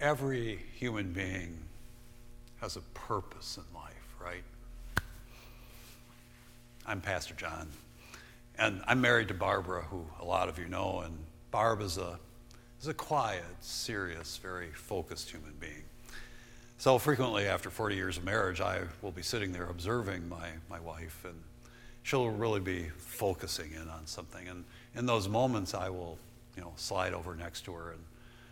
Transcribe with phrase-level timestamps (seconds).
[0.00, 1.58] every human being
[2.60, 4.42] has a purpose in life, right?
[6.86, 7.68] I'm Pastor John,
[8.58, 11.18] and I'm married to Barbara, who a lot of you know, and
[11.50, 12.18] Barb is a,
[12.80, 15.84] is a quiet, serious, very focused human being.
[16.78, 20.80] So frequently, after 40 years of marriage, I will be sitting there observing my, my
[20.80, 21.34] wife, and
[22.04, 24.48] she'll really be focusing in on something.
[24.48, 24.64] And
[24.94, 26.16] in those moments, I will,
[26.56, 28.00] you know, slide over next to her and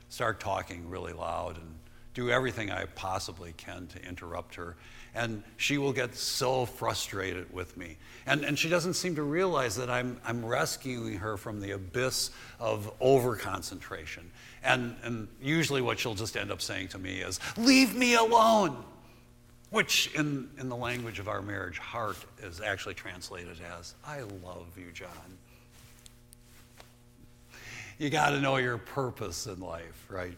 [0.08, 1.74] start talking really loud and
[2.14, 4.76] do everything I possibly can to interrupt her.
[5.14, 7.96] And she will get so frustrated with me.
[8.26, 12.30] And, and she doesn't seem to realize that I'm, I'm rescuing her from the abyss
[12.58, 14.24] of overconcentration.
[14.64, 18.84] And, and usually, what she'll just end up saying to me is, Leave me alone!
[19.70, 24.66] Which, in, in the language of our marriage, heart is actually translated as, I love
[24.76, 25.38] you, John.
[27.98, 30.36] You got to know your purpose in life, right?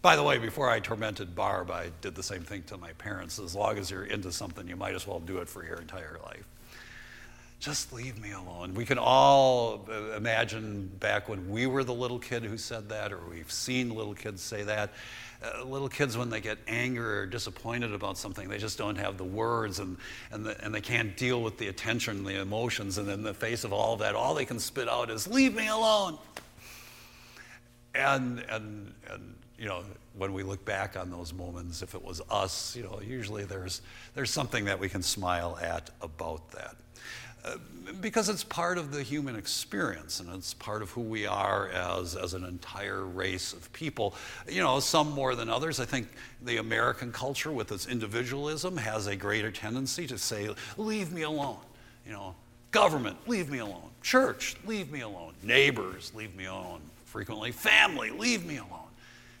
[0.00, 3.40] By the way, before I tormented Barb, I did the same thing to my parents.
[3.40, 6.20] As long as you're into something, you might as well do it for your entire
[6.24, 6.44] life.
[7.58, 8.74] Just leave me alone.
[8.74, 13.12] We can all uh, imagine back when we were the little kid who said that,
[13.12, 14.90] or we've seen little kids say that.
[15.42, 19.18] Uh, little kids, when they get angry or disappointed about something, they just don't have
[19.18, 19.96] the words and,
[20.30, 22.98] and, the, and they can't deal with the attention the emotions.
[22.98, 25.56] And in the face of all of that, all they can spit out is, Leave
[25.56, 26.18] me alone.
[27.94, 29.84] And, and, and you know,
[30.16, 33.82] when we look back on those moments, if it was us, you know, usually there's,
[34.14, 36.76] there's something that we can smile at about that.
[37.44, 37.56] Uh,
[38.00, 42.16] because it's part of the human experience and it's part of who we are as,
[42.16, 44.14] as an entire race of people.
[44.48, 45.78] You know, some more than others.
[45.78, 46.08] I think
[46.42, 51.58] the American culture, with its individualism, has a greater tendency to say, leave me alone.
[52.06, 52.34] You know,
[52.70, 53.90] government, leave me alone.
[54.02, 55.34] Church, leave me alone.
[55.42, 56.80] Neighbors, leave me alone
[57.14, 58.80] frequently family, leave me alone.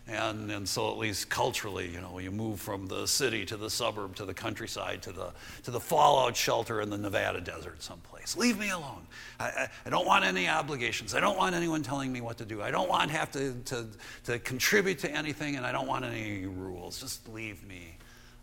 [0.06, 3.68] And, and so, at least culturally, you know, you move from the city to the
[3.68, 5.32] suburb to the countryside to the,
[5.64, 8.36] to the fallout shelter in the Nevada desert someplace.
[8.36, 9.04] Leave me alone.
[9.40, 11.16] I, I, I don't want any obligations.
[11.16, 12.62] I don't want anyone telling me what to do.
[12.62, 13.86] I don't want have to, to,
[14.26, 17.00] to contribute to anything, and I don't want any rules.
[17.00, 17.96] Just leave me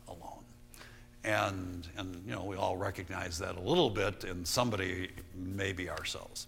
[0.09, 0.43] alone.
[1.23, 6.47] And, and, you know, we all recognize that a little bit in somebody, maybe ourselves.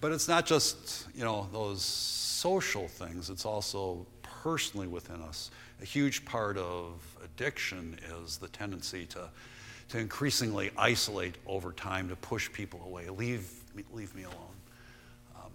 [0.00, 5.50] But it's not just, you know, those social things, it's also personally within us.
[5.82, 9.28] A huge part of addiction is the tendency to,
[9.88, 13.08] to increasingly isolate over time, to push people away.
[13.08, 14.56] Leave me, leave me alone
[15.36, 15.50] um,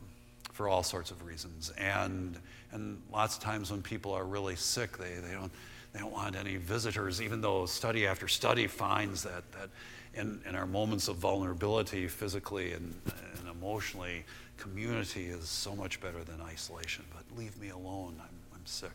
[0.51, 1.71] for all sorts of reasons.
[1.77, 2.37] And,
[2.71, 5.51] and lots of times when people are really sick, they, they, don't,
[5.93, 9.69] they don't want any visitors, even though study after study finds that, that
[10.15, 12.95] in, in our moments of vulnerability, physically and,
[13.37, 14.25] and emotionally,
[14.57, 17.05] community is so much better than isolation.
[17.13, 18.91] But leave me alone, I'm, I'm sick.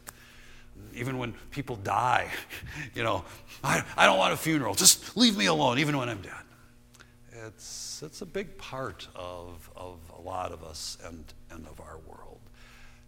[0.95, 2.29] Even when people die,
[2.95, 3.25] you know,
[3.63, 6.33] I, I don't want a funeral, just leave me alone, even when I'm dead.
[7.47, 11.99] It's, it's a big part of, of a lot of us and, and of our
[12.09, 12.41] world.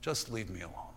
[0.01, 0.95] Just leave me alone.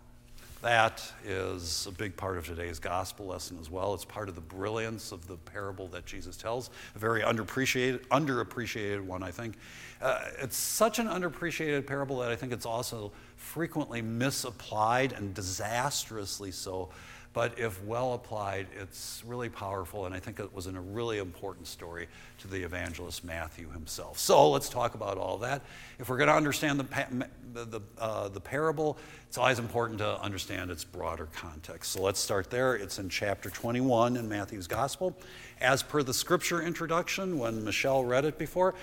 [0.63, 3.93] That is a big part of today's gospel lesson as well.
[3.93, 9.01] It's part of the brilliance of the parable that Jesus tells, a very underappreciated, underappreciated
[9.01, 9.55] one, I think.
[10.01, 16.51] Uh, it's such an underappreciated parable that I think it's also frequently misapplied and disastrously
[16.51, 16.87] so
[17.33, 21.17] but if well applied, it's really powerful, and I think it was in a really
[21.17, 22.07] important story
[22.39, 24.19] to the evangelist Matthew himself.
[24.19, 25.63] So let's talk about all that.
[25.97, 30.69] If we're going to understand the, the, uh, the parable, it's always important to understand
[30.69, 31.93] its broader context.
[31.93, 32.75] So let's start there.
[32.75, 35.17] It's in chapter 21 in Matthew's Gospel.
[35.59, 38.75] As per the scripture introduction, when Michelle read it before,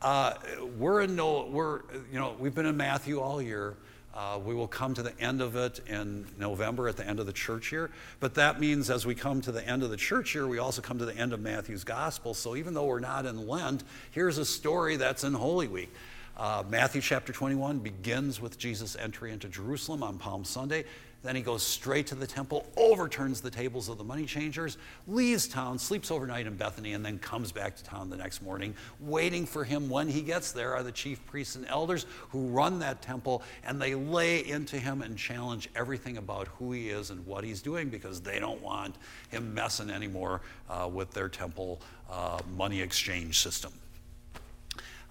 [0.00, 0.34] uh,
[0.78, 1.80] we're in no, we're,
[2.10, 3.76] you know, we've been in Matthew all year.
[4.18, 7.26] Uh, we will come to the end of it in November at the end of
[7.26, 7.88] the church year.
[8.18, 10.82] But that means as we come to the end of the church year, we also
[10.82, 12.34] come to the end of Matthew's gospel.
[12.34, 15.92] So even though we're not in Lent, here's a story that's in Holy Week.
[16.36, 20.84] Uh, Matthew chapter 21 begins with Jesus' entry into Jerusalem on Palm Sunday.
[21.22, 24.78] Then he goes straight to the temple, overturns the tables of the money changers,
[25.08, 28.72] leaves town, sleeps overnight in Bethany, and then comes back to town the next morning.
[29.00, 32.78] Waiting for him when he gets there are the chief priests and elders who run
[32.78, 37.26] that temple, and they lay into him and challenge everything about who he is and
[37.26, 38.94] what he's doing because they don't want
[39.28, 40.40] him messing anymore
[40.70, 43.72] uh, with their temple uh, money exchange system.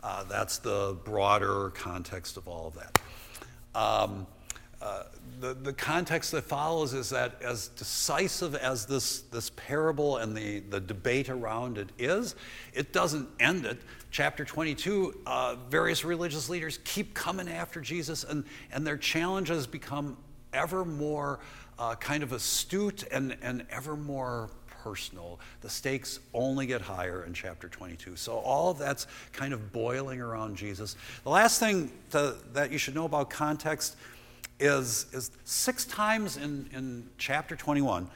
[0.01, 2.99] Uh, that's the broader context of all of that.
[3.75, 4.25] Um,
[4.81, 5.03] uh,
[5.39, 10.59] the, the context that follows is that as decisive as this, this parable and the,
[10.59, 12.35] the debate around it is,
[12.73, 13.77] it doesn't end it.
[14.09, 20.17] Chapter 22, uh, various religious leaders keep coming after Jesus, and, and their challenges become
[20.53, 21.39] ever more
[21.77, 24.49] uh, kind of astute and, and ever more
[24.83, 25.39] personal.
[25.61, 28.15] The stakes only get higher in chapter 22.
[28.15, 30.95] So all of that's kind of boiling around Jesus.
[31.23, 33.97] The last thing to, that you should know about context
[34.59, 38.09] is, is six times in, in chapter 21,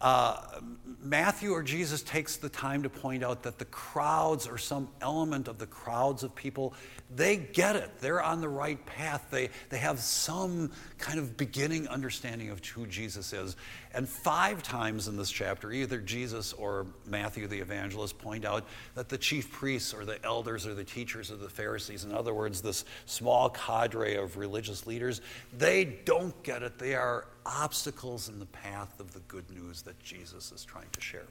[0.00, 0.60] uh,
[1.02, 5.48] Matthew or Jesus takes the time to point out that the crowds or some element
[5.48, 6.74] of the crowds of people,
[7.14, 7.90] they get it.
[8.00, 9.26] They're on the right path.
[9.30, 13.56] They, they have some kind of beginning understanding of who Jesus is.
[13.96, 19.08] And five times in this chapter, either Jesus or Matthew the evangelist point out that
[19.08, 22.60] the chief priests or the elders or the teachers of the Pharisees, in other words,
[22.60, 25.22] this small cadre of religious leaders,
[25.56, 26.78] they don't get it.
[26.78, 31.00] They are obstacles in the path of the good news that Jesus is trying to
[31.00, 31.24] share.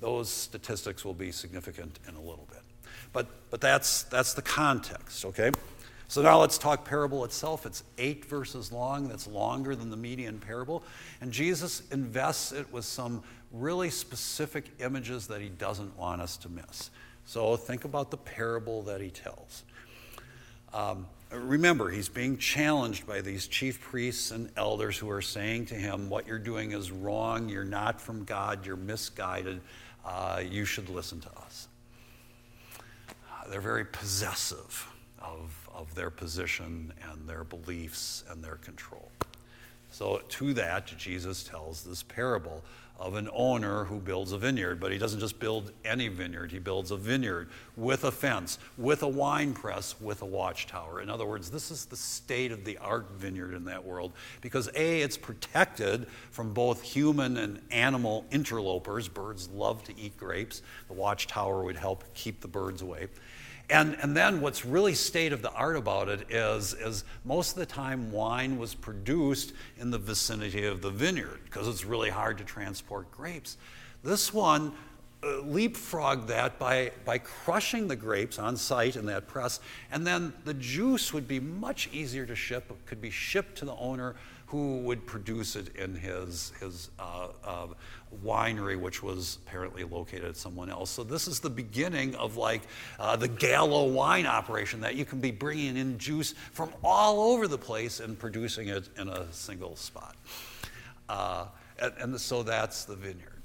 [0.00, 2.62] Those statistics will be significant in a little bit.
[3.12, 5.50] But, but that's, that's the context, okay?
[6.08, 7.66] So now let's talk parable itself.
[7.66, 9.08] It's eight verses long.
[9.08, 10.84] That's longer than the median parable.
[11.20, 13.22] And Jesus invests it with some
[13.52, 16.90] really specific images that he doesn't want us to miss.
[17.24, 19.64] So think about the parable that he tells.
[20.72, 25.74] Um, remember, he's being challenged by these chief priests and elders who are saying to
[25.74, 27.48] him, What you're doing is wrong.
[27.48, 28.64] You're not from God.
[28.64, 29.60] You're misguided.
[30.04, 31.66] Uh, you should listen to us.
[32.78, 34.88] Uh, they're very possessive
[35.18, 39.10] of, of their position and their beliefs and their control.
[39.90, 42.64] So, to that, Jesus tells this parable
[42.98, 46.50] of an owner who builds a vineyard, but he doesn't just build any vineyard.
[46.50, 51.02] He builds a vineyard with a fence, with a wine press, with a watchtower.
[51.02, 54.70] In other words, this is the state of the art vineyard in that world because
[54.74, 59.08] A, it's protected from both human and animal interlopers.
[59.08, 60.62] Birds love to eat grapes.
[60.88, 63.08] The watchtower would help keep the birds away.
[63.68, 67.58] And, and then what's really state of the art about it is, is most of
[67.58, 72.38] the time wine was produced in the vicinity of the vineyard because it's really hard
[72.38, 73.56] to transport grapes.
[74.04, 74.72] This one
[75.22, 79.58] uh, leapfrogged that by, by crushing the grapes on site in that press,
[79.90, 83.74] and then the juice would be much easier to ship, could be shipped to the
[83.74, 84.14] owner
[84.46, 87.66] who would produce it in his, his uh, uh,
[88.24, 90.88] winery, which was apparently located at someone else.
[90.90, 92.62] So this is the beginning of like
[93.00, 97.48] uh, the Gallo wine operation that you can be bringing in juice from all over
[97.48, 100.14] the place and producing it in a single spot.
[101.08, 101.46] Uh,
[101.80, 103.35] and, and so that's the vineyard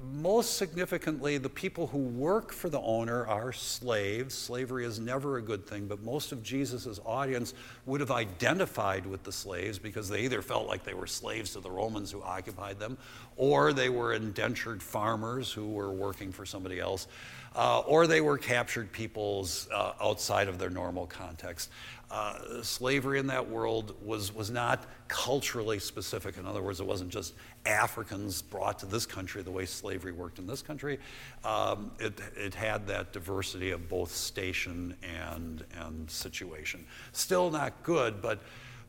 [0.00, 4.34] most significantly, the people who work for the owner are slaves.
[4.34, 7.52] Slavery is never a good thing, but most of Jesus' audience
[7.84, 11.60] would have identified with the slaves because they either felt like they were slaves to
[11.60, 12.96] the Romans who occupied them,
[13.36, 17.08] or they were indentured farmers who were working for somebody else,
[17.54, 21.70] uh, or they were captured peoples uh, outside of their normal context.
[22.10, 26.38] Uh, slavery in that world was, was not culturally specific.
[26.38, 27.34] In other words, it wasn't just
[27.66, 30.98] Africans brought to this country the way slavery worked in this country.
[31.44, 36.86] Um, it, it had that diversity of both station and, and situation.
[37.12, 38.40] Still not good, but,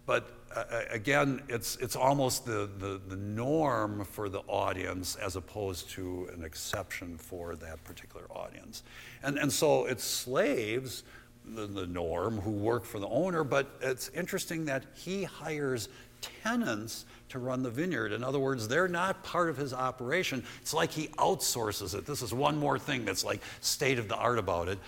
[0.10, 5.88] but uh, again, it's, it's almost the, the, the norm for the audience as opposed
[5.92, 8.82] to an exception for that particular audience.
[9.22, 11.04] And, and so it's slaves
[11.46, 15.90] the, the norm who work for the owner, but it's interesting that he hires
[16.44, 18.12] tenants to run the vineyard.
[18.12, 20.44] In other words, they're not part of his operation.
[20.60, 22.08] It's like he outsources it.
[22.08, 24.80] This is one more thing that's like state of the art about it,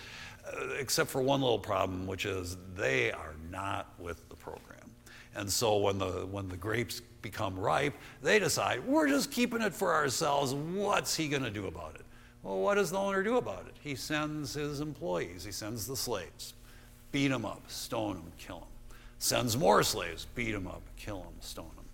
[0.44, 4.71] uh, except for one little problem, which is they are not with the program.
[5.34, 9.74] And so when the, when the grapes become ripe, they decide, we're just keeping it
[9.74, 10.52] for ourselves.
[10.52, 12.02] What's he going to do about it?
[12.42, 13.74] Well, what does the owner do about it?
[13.80, 16.54] He sends his employees, he sends the slaves,
[17.12, 18.68] beat them up, stone them, kill them.
[19.18, 21.84] Sends more slaves, beat them up, kill them, stone them.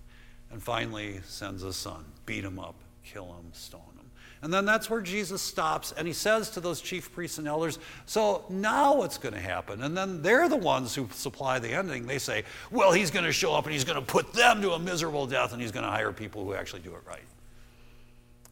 [0.51, 3.98] And finally sends a son, beat him up, kill him, stone him.
[4.41, 7.79] And then that's where Jesus stops and he says to those chief priests and elders,
[8.07, 9.83] So now what's going to happen?
[9.83, 12.07] And then they're the ones who supply the ending.
[12.07, 14.73] They say, Well, he's going to show up and he's going to put them to
[14.73, 17.23] a miserable death and he's going to hire people who actually do it right.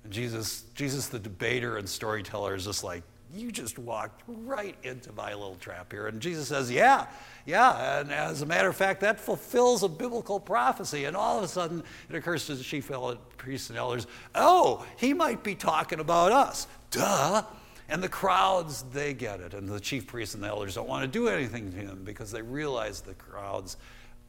[0.03, 3.03] And Jesus, Jesus, the debater and storyteller, is just like,
[3.35, 6.07] you just walked right into my little trap here.
[6.07, 7.07] And Jesus says, Yeah,
[7.45, 8.01] yeah.
[8.01, 11.05] And as a matter of fact, that fulfills a biblical prophecy.
[11.05, 12.91] And all of a sudden, it occurs to the chief
[13.37, 16.67] priests and elders, Oh, he might be talking about us.
[16.91, 17.43] Duh.
[17.89, 19.55] And the crowds, they get it.
[19.55, 22.33] And the chief priests and the elders don't want to do anything to him because
[22.33, 23.77] they realize the crowds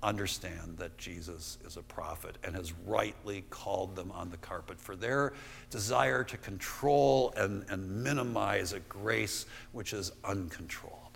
[0.04, 4.96] understand that Jesus is a prophet and has rightly called them on the carpet for
[4.96, 5.34] their
[5.70, 11.08] desire to control and, and minimize a grace which is uncontrollable.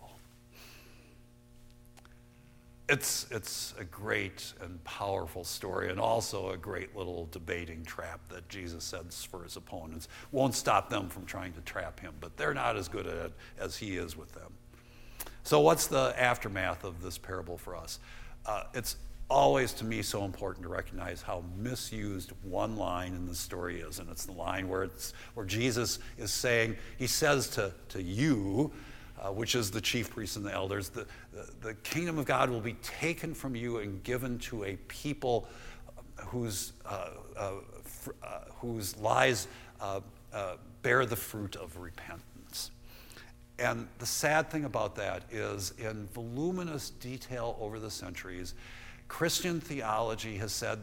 [2.91, 8.49] it's, it's a great and powerful story, and also a great little debating trap that
[8.49, 10.09] Jesus sets for his opponents.
[10.33, 13.33] Won't stop them from trying to trap him, but they're not as good at it
[13.57, 14.51] as he is with them.
[15.43, 17.99] So, what's the aftermath of this parable for us?
[18.45, 18.97] Uh, it's
[19.29, 23.99] always, to me, so important to recognize how misused one line in the story is.
[23.99, 28.71] And it's the line where, it's, where Jesus is saying, He says to, to you,
[29.21, 32.49] uh, which is the chief priests and the elders, the, the, the, kingdom of God
[32.49, 35.47] will be taken from you and given to a people
[36.17, 37.51] whose, uh, uh,
[37.83, 39.47] fr- uh, whose lies
[39.79, 40.01] uh,
[40.33, 42.25] uh, bear the fruit of repentance.
[43.61, 48.55] And the sad thing about that is, in voluminous detail over the centuries,
[49.07, 50.79] Christian theology has said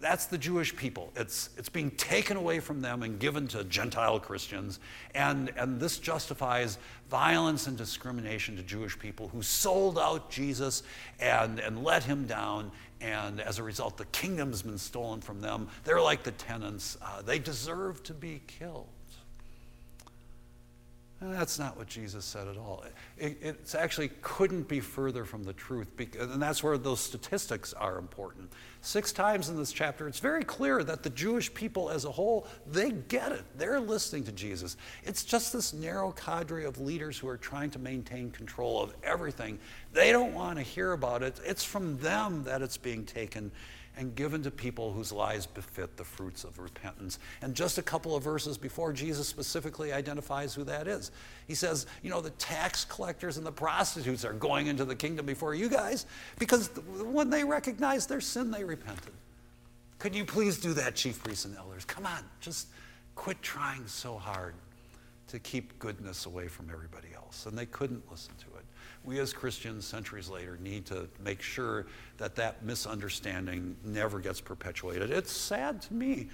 [0.00, 1.10] that's the Jewish people.
[1.16, 4.78] It's, it's being taken away from them and given to Gentile Christians.
[5.14, 6.78] And, and this justifies
[7.10, 10.84] violence and discrimination to Jewish people who sold out Jesus
[11.18, 12.70] and, and let him down.
[13.00, 15.68] And as a result, the kingdom's been stolen from them.
[15.82, 18.86] They're like the tenants, uh, they deserve to be killed.
[21.22, 22.82] And that's not what Jesus said at all.
[23.16, 27.72] It, it actually couldn't be further from the truth, because, and that's where those statistics
[27.74, 28.52] are important.
[28.80, 32.48] Six times in this chapter, it's very clear that the Jewish people as a whole,
[32.66, 33.44] they get it.
[33.56, 34.76] They're listening to Jesus.
[35.04, 39.60] It's just this narrow cadre of leaders who are trying to maintain control of everything.
[39.92, 41.38] They don't want to hear about it.
[41.44, 43.52] It's from them that it's being taken
[43.96, 47.18] and given to people whose lives befit the fruits of repentance.
[47.42, 51.10] And just a couple of verses before, Jesus specifically identifies who that is.
[51.46, 55.26] He says, You know, the tax collectors and the prostitutes are going into the kingdom
[55.26, 56.06] before you guys
[56.38, 56.68] because
[57.02, 59.12] when they recognized their sin, they repented.
[59.98, 61.84] Could you please do that, chief priests and elders?
[61.84, 62.68] Come on, just
[63.14, 64.54] quit trying so hard
[65.32, 67.46] to keep goodness away from everybody else.
[67.46, 68.64] And they couldn't listen to it
[69.04, 71.86] we as Christians, centuries later, need to make sure
[72.18, 75.10] that that misunderstanding never gets perpetuated.
[75.10, 76.28] It's sad to me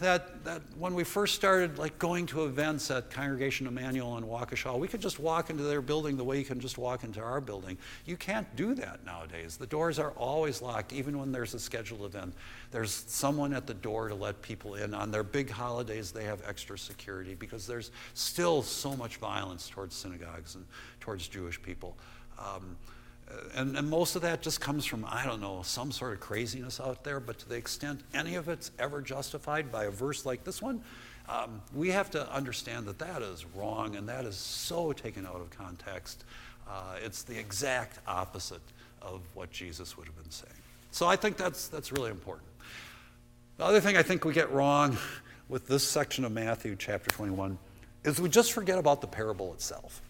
[0.00, 4.78] that, that when we first started like going to events at Congregation Emmanuel in Waukesha,
[4.78, 7.40] we could just walk into their building the way you can just walk into our
[7.40, 7.78] building.
[8.06, 9.56] You can't do that nowadays.
[9.56, 12.34] The doors are always locked, even when there's a scheduled event.
[12.70, 14.94] There's someone at the door to let people in.
[14.94, 19.94] On their big holidays, they have extra security because there's still so much violence towards
[19.94, 20.64] synagogues and
[21.00, 21.96] towards Jewish people.
[22.38, 22.76] Um,
[23.54, 26.80] and, and, most of that just comes from, I don't know, some sort of craziness
[26.80, 30.44] out there, but to the extent any of it's ever justified by a verse like
[30.44, 30.82] this one,
[31.28, 35.40] um, we have to understand that that is wrong and that is so taken out
[35.40, 36.24] of context.
[36.68, 38.62] Uh, it's the exact opposite
[39.00, 40.52] of what Jesus would have been saying.
[40.90, 42.48] So I think that's, that's really important.
[43.56, 44.96] The other thing I think we get wrong
[45.48, 47.58] with this section of Matthew chapter 21
[48.04, 50.02] is we just forget about the parable itself.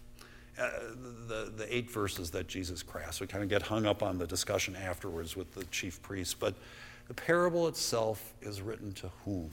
[0.57, 3.19] The, the eight verses that Jesus crafts.
[3.19, 6.55] We kind of get hung up on the discussion afterwards with the chief priests, but
[7.07, 9.49] the parable itself is written to whom?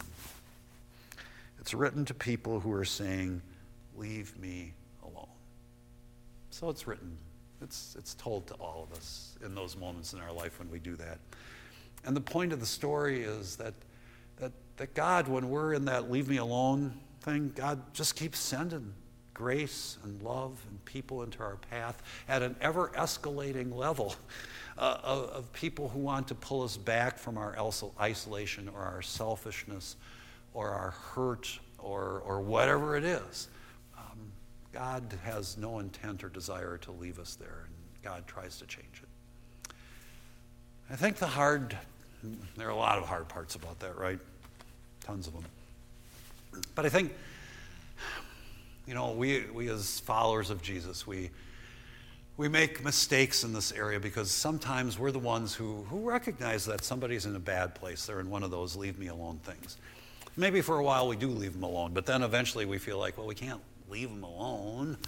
[1.61, 3.43] It's written to people who are saying,
[3.97, 5.27] Leave me alone.
[6.51, 7.17] So it's written,
[7.61, 10.79] it's, it's told to all of us in those moments in our life when we
[10.79, 11.19] do that.
[12.05, 13.75] And the point of the story is that,
[14.39, 18.93] that, that God, when we're in that leave me alone thing, God just keeps sending
[19.43, 24.15] grace and love and people into our path at an ever escalating level
[24.79, 27.57] uh, of, of, people who want to pull us back from our
[28.01, 29.97] isolation or our selfishness
[30.55, 33.49] or our hurt or, or whatever it is.
[33.99, 34.31] Um,
[34.73, 39.03] God has no intent or desire to leave us there, and God tries to change
[39.03, 39.75] it.
[40.89, 41.77] I think the hard,
[42.57, 44.21] there are a lot of hard parts about that, right?
[45.01, 45.45] Tons of them.
[46.77, 47.13] But I think
[48.87, 51.31] you know, we, we as followers of Jesus, we,
[52.37, 56.85] we make mistakes in this area because sometimes we're the ones who, who recognize that
[56.85, 58.07] somebody's in a bad place.
[58.07, 59.77] They're in one of those leave me alone things.
[60.37, 63.19] Maybe for a while we do leave them alone, but then eventually we feel like,
[63.19, 64.99] well, we can't leave them alone.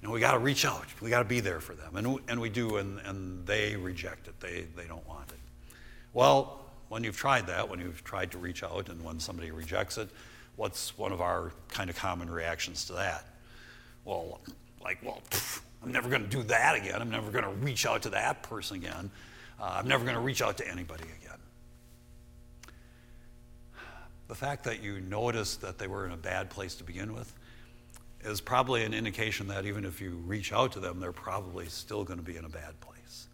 [0.00, 0.84] You know, we got to reach out.
[1.00, 1.94] We got to be there for them.
[1.94, 4.40] And, and we do, and, and they reject it.
[4.40, 5.38] They, they don't want it.
[6.12, 9.98] Well, when you've tried that, when you've tried to reach out, and when somebody rejects
[9.98, 10.08] it,
[10.56, 13.24] what's one of our kind of common reactions to that?
[14.04, 14.40] Well,
[14.82, 17.00] like, well, pff, I'm never going to do that again.
[17.00, 19.10] I'm never going to reach out to that person again.
[19.60, 21.38] Uh, I'm never going to reach out to anybody again.
[24.28, 27.32] The fact that you noticed that they were in a bad place to begin with
[28.24, 32.04] is probably an indication that even if you reach out to them, they're probably still
[32.04, 33.26] going to be in a bad place.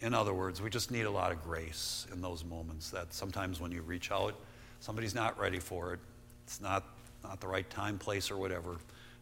[0.00, 3.60] In other words, we just need a lot of grace in those moments that sometimes
[3.60, 4.34] when you reach out,
[4.80, 6.00] somebody's not ready for it,
[6.46, 6.84] it's not,
[7.24, 8.76] not the right time, place, or whatever.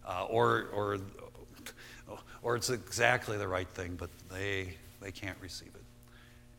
[0.07, 0.99] Uh, or, or
[2.45, 5.83] or it's exactly the right thing, but they, they can't receive it.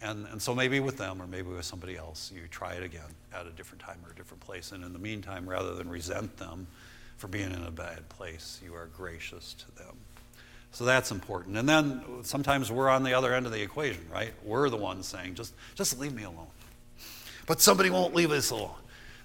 [0.02, 3.04] And, and so maybe with them or maybe with somebody else, you try it again
[3.34, 4.72] at a different time or a different place.
[4.72, 6.68] And in the meantime, rather than resent them
[7.18, 9.96] for being in a bad place, you are gracious to them.
[10.72, 11.56] So that's important.
[11.56, 14.34] And then sometimes we're on the other end of the equation, right?
[14.44, 16.48] We're the ones saying, just, just leave me alone.
[17.46, 18.72] But somebody won't leave us alone.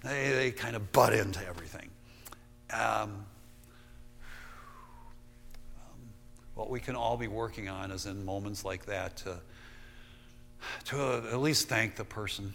[0.03, 1.91] They, they kind of butt into everything.
[2.73, 3.25] Um, um,
[6.55, 9.39] what we can all be working on is in moments like that to,
[10.87, 12.55] to at least thank the person.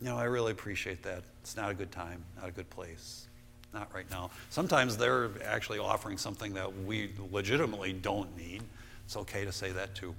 [0.00, 1.22] You know, I really appreciate that.
[1.42, 3.26] It's not a good time, not a good place
[3.74, 4.30] not right now.
[4.48, 8.62] Sometimes they're actually offering something that we legitimately don't need.
[9.04, 10.14] It's okay to say that too.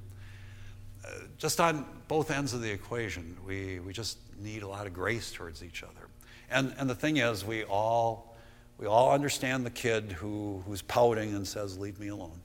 [1.04, 4.94] Uh, just on both ends of the equation, we, we just need a lot of
[4.94, 6.05] grace towards each other.
[6.50, 8.36] And, and the thing is, we all,
[8.78, 12.40] we all understand the kid who, who's pouting and says, Leave me alone.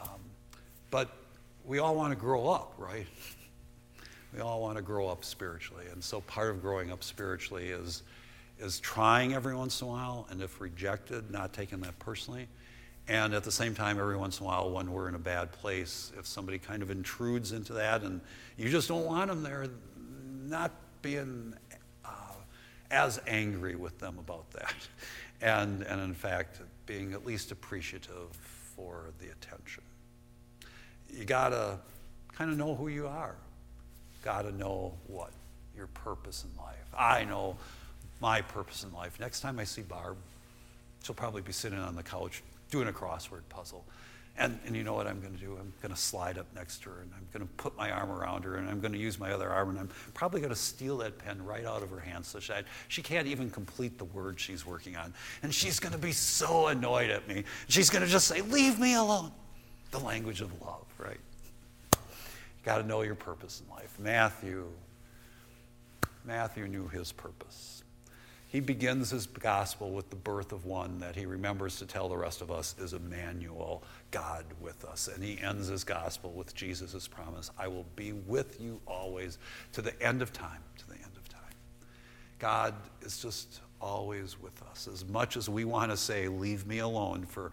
[0.00, 0.20] Um,
[0.90, 1.10] but
[1.64, 3.06] we all want to grow up, right?
[4.34, 5.86] We all want to grow up spiritually.
[5.92, 8.02] And so part of growing up spiritually is
[8.60, 12.46] is trying every once in a while, and if rejected, not taking that personally.
[13.08, 15.50] And at the same time, every once in a while, when we're in a bad
[15.50, 18.20] place, if somebody kind of intrudes into that and
[18.56, 19.66] you just don't want them there,
[20.44, 21.54] not being
[22.90, 24.74] as angry with them about that.
[25.42, 28.28] And, and in fact, being at least appreciative
[28.76, 29.82] for the attention.
[31.08, 31.78] You gotta
[32.34, 33.36] kind of know who you are,
[34.22, 35.30] gotta know what
[35.74, 36.76] your purpose in life.
[36.94, 37.56] I know
[38.20, 39.18] my purpose in life.
[39.18, 40.18] Next time I see Barb,
[41.02, 43.84] she'll probably be sitting on the couch doing a crossword puzzle.
[44.38, 45.56] And, and you know what I'm going to do?
[45.60, 48.10] I'm going to slide up next to her and I'm going to put my arm
[48.10, 50.58] around her and I'm going to use my other arm and I'm probably going to
[50.58, 52.52] steal that pen right out of her hand so she,
[52.88, 55.12] she can't even complete the word she's working on.
[55.42, 57.44] And she's going to be so annoyed at me.
[57.68, 59.32] She's going to just say, Leave me alone.
[59.90, 61.20] The language of love, right?
[61.92, 63.98] You got to know your purpose in life.
[63.98, 64.68] Matthew,
[66.24, 67.82] Matthew knew his purpose.
[68.50, 72.16] He begins his gospel with the birth of one that he remembers to tell the
[72.16, 75.06] rest of us is Emmanuel, God with us.
[75.06, 79.38] And he ends his gospel with Jesus' promise I will be with you always
[79.72, 81.40] to the end of time, to the end of time.
[82.40, 84.88] God is just always with us.
[84.92, 87.52] As much as we want to say, leave me alone for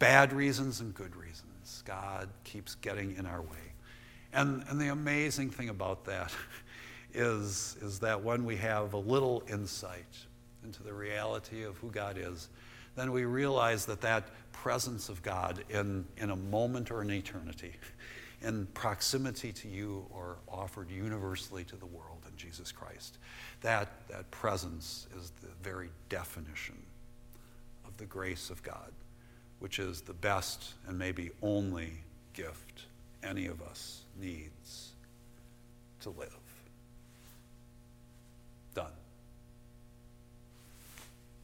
[0.00, 3.74] bad reasons and good reasons, God keeps getting in our way.
[4.32, 6.32] And, and the amazing thing about that
[7.14, 10.26] is, is that when we have a little insight,
[10.64, 12.48] into the reality of who God is,
[12.96, 17.74] then we realize that that presence of God in, in a moment or an eternity,
[18.42, 23.18] in proximity to you or offered universally to the world in Jesus Christ,
[23.62, 26.76] that, that presence is the very definition
[27.86, 28.92] of the grace of God,
[29.60, 31.92] which is the best and maybe only
[32.34, 32.86] gift
[33.22, 34.92] any of us needs
[36.00, 36.41] to live.